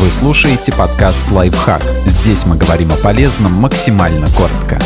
Вы 0.00 0.12
слушаете 0.12 0.72
подкаст 0.72 1.28
«Лайфхак». 1.32 1.82
Здесь 2.06 2.46
мы 2.46 2.56
говорим 2.56 2.92
о 2.92 2.96
полезном 2.96 3.54
максимально 3.54 4.28
коротко. 4.28 4.78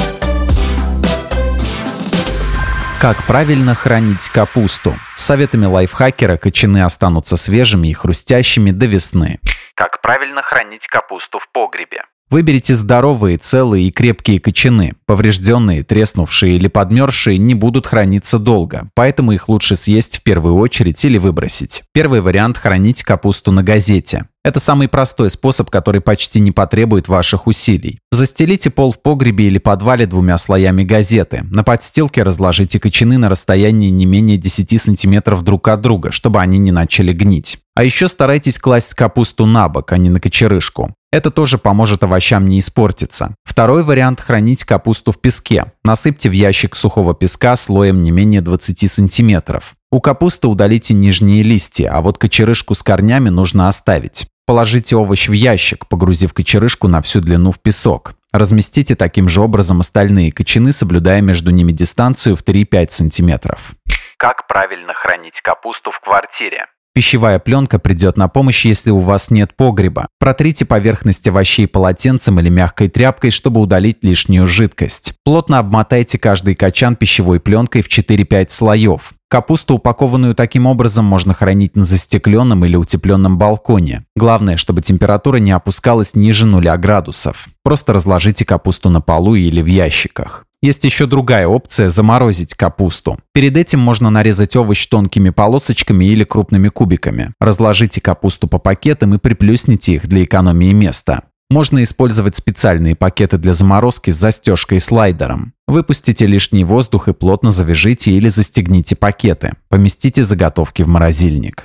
Как 2.98 3.22
правильно 3.26 3.74
хранить 3.74 4.30
капусту? 4.30 4.94
С 5.14 5.24
советами 5.24 5.66
лайфхакера 5.66 6.38
кочаны 6.38 6.82
останутся 6.82 7.36
свежими 7.36 7.88
и 7.88 7.92
хрустящими 7.92 8.70
до 8.70 8.86
весны. 8.86 9.38
Как 9.74 10.00
правильно 10.00 10.40
хранить 10.40 10.86
капусту 10.86 11.38
в 11.40 11.52
погребе? 11.52 12.04
Выберите 12.30 12.72
здоровые, 12.72 13.36
целые 13.36 13.88
и 13.88 13.90
крепкие 13.90 14.40
кочаны. 14.40 14.94
Поврежденные, 15.04 15.82
треснувшие 15.82 16.56
или 16.56 16.68
подмерзшие 16.68 17.36
не 17.36 17.54
будут 17.54 17.86
храниться 17.86 18.38
долго, 18.38 18.88
поэтому 18.94 19.32
их 19.32 19.50
лучше 19.50 19.76
съесть 19.76 20.20
в 20.20 20.22
первую 20.22 20.54
очередь 20.54 21.04
или 21.04 21.18
выбросить. 21.18 21.82
Первый 21.92 22.22
вариант– 22.22 22.56
хранить 22.58 23.02
капусту 23.02 23.52
на 23.52 23.62
газете. 23.62 24.24
Это 24.44 24.58
самый 24.58 24.88
простой 24.88 25.30
способ, 25.30 25.70
который 25.70 26.00
почти 26.00 26.40
не 26.40 26.50
потребует 26.50 27.06
ваших 27.06 27.46
усилий. 27.46 28.00
Застелите 28.10 28.70
пол 28.70 28.92
в 28.92 29.00
погребе 29.00 29.46
или 29.46 29.58
подвале 29.58 30.06
двумя 30.06 30.36
слоями 30.36 30.82
газеты. 30.82 31.44
На 31.50 31.62
подстилке 31.62 32.24
разложите 32.24 32.80
кочаны 32.80 33.18
на 33.18 33.28
расстоянии 33.28 33.88
не 33.88 34.04
менее 34.04 34.38
10 34.38 34.82
сантиметров 34.82 35.42
друг 35.42 35.68
от 35.68 35.80
друга, 35.80 36.10
чтобы 36.10 36.40
они 36.40 36.58
не 36.58 36.72
начали 36.72 37.12
гнить. 37.12 37.58
А 37.76 37.84
еще 37.84 38.08
старайтесь 38.08 38.58
класть 38.58 38.94
капусту 38.94 39.46
на 39.46 39.68
бок, 39.68 39.92
а 39.92 39.96
не 39.96 40.10
на 40.10 40.18
кочерышку. 40.20 40.92
Это 41.12 41.30
тоже 41.30 41.56
поможет 41.56 42.02
овощам 42.02 42.48
не 42.48 42.58
испортиться. 42.58 43.36
Второй 43.44 43.84
вариант– 43.84 44.20
хранить 44.22 44.64
капусту 44.64 45.12
в 45.12 45.20
песке. 45.20 45.72
Насыпьте 45.84 46.28
в 46.28 46.32
ящик 46.32 46.74
сухого 46.74 47.14
песка 47.14 47.54
слоем 47.54 48.02
не 48.02 48.10
менее 48.10 48.40
20 48.40 48.90
сантиметров. 48.90 49.74
У 49.92 50.00
капусты 50.00 50.48
удалите 50.48 50.94
нижние 50.94 51.42
листья, 51.42 51.90
а 51.92 52.00
вот 52.00 52.16
кочерышку 52.16 52.74
с 52.74 52.82
корнями 52.82 53.28
нужно 53.28 53.68
оставить. 53.68 54.26
Положите 54.44 54.96
овощ 54.96 55.28
в 55.28 55.32
ящик, 55.32 55.86
погрузив 55.86 56.32
кочерышку 56.34 56.88
на 56.88 57.00
всю 57.00 57.20
длину 57.20 57.52
в 57.52 57.60
песок. 57.60 58.14
Разместите 58.32 58.96
таким 58.96 59.28
же 59.28 59.40
образом 59.40 59.80
остальные 59.80 60.32
кочаны, 60.32 60.72
соблюдая 60.72 61.20
между 61.20 61.50
ними 61.50 61.70
дистанцию 61.70 62.36
в 62.36 62.42
3-5 62.42 62.90
сантиметров. 62.90 63.72
Как 64.16 64.46
правильно 64.46 64.94
хранить 64.94 65.40
капусту 65.40 65.90
в 65.90 66.00
квартире? 66.00 66.66
Пищевая 66.94 67.38
пленка 67.38 67.78
придет 67.78 68.18
на 68.18 68.28
помощь, 68.28 68.66
если 68.66 68.90
у 68.90 68.98
вас 68.98 69.30
нет 69.30 69.56
погреба. 69.56 70.08
Протрите 70.18 70.66
поверхность 70.66 71.26
овощей 71.26 71.66
полотенцем 71.66 72.38
или 72.38 72.50
мягкой 72.50 72.88
тряпкой, 72.88 73.30
чтобы 73.30 73.60
удалить 73.60 74.04
лишнюю 74.04 74.46
жидкость. 74.46 75.14
Плотно 75.24 75.58
обмотайте 75.58 76.18
каждый 76.18 76.54
качан 76.54 76.96
пищевой 76.96 77.40
пленкой 77.40 77.80
в 77.80 77.88
4-5 77.88 78.50
слоев. 78.50 79.14
Капусту, 79.32 79.76
упакованную 79.76 80.34
таким 80.34 80.66
образом, 80.66 81.06
можно 81.06 81.32
хранить 81.32 81.74
на 81.74 81.86
застекленном 81.86 82.66
или 82.66 82.76
утепленном 82.76 83.38
балконе. 83.38 84.04
Главное, 84.14 84.58
чтобы 84.58 84.82
температура 84.82 85.38
не 85.38 85.52
опускалась 85.52 86.14
ниже 86.14 86.44
нуля 86.44 86.76
градусов. 86.76 87.48
Просто 87.64 87.94
разложите 87.94 88.44
капусту 88.44 88.90
на 88.90 89.00
полу 89.00 89.34
или 89.34 89.62
в 89.62 89.66
ящиках. 89.66 90.44
Есть 90.60 90.84
еще 90.84 91.06
другая 91.06 91.48
опция– 91.48 91.88
заморозить 91.88 92.52
капусту. 92.52 93.18
Перед 93.32 93.56
этим 93.56 93.80
можно 93.80 94.10
нарезать 94.10 94.54
овощ 94.54 94.86
тонкими 94.86 95.30
полосочками 95.30 96.04
или 96.04 96.24
крупными 96.24 96.68
кубиками. 96.68 97.32
Разложите 97.40 98.02
капусту 98.02 98.48
по 98.48 98.58
пакетам 98.58 99.14
и 99.14 99.18
приплюсните 99.18 99.94
их 99.94 100.08
для 100.08 100.24
экономии 100.24 100.74
места. 100.74 101.22
Можно 101.52 101.82
использовать 101.82 102.34
специальные 102.34 102.96
пакеты 102.96 103.36
для 103.36 103.52
заморозки 103.52 104.10
с 104.10 104.16
застежкой 104.16 104.78
и 104.78 104.80
слайдером. 104.80 105.52
Выпустите 105.66 106.24
лишний 106.24 106.64
воздух 106.64 107.08
и 107.08 107.12
плотно 107.12 107.50
завяжите 107.50 108.10
или 108.10 108.30
застегните 108.30 108.96
пакеты. 108.96 109.52
Поместите 109.68 110.22
заготовки 110.22 110.80
в 110.80 110.88
морозильник. 110.88 111.64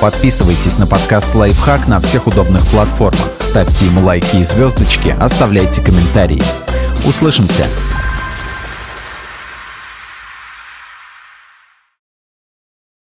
Подписывайтесь 0.00 0.78
на 0.78 0.86
подкаст 0.86 1.34
«Лайфхак» 1.34 1.88
на 1.88 1.98
всех 1.98 2.28
удобных 2.28 2.64
платформах. 2.68 3.32
Ставьте 3.40 3.86
ему 3.86 4.04
лайки 4.04 4.36
и 4.36 4.44
звездочки, 4.44 5.08
оставляйте 5.18 5.82
комментарии. 5.82 6.42
Услышимся! 7.04 7.66